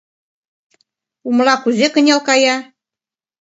[1.27, 2.57] Умла кузе кынел кая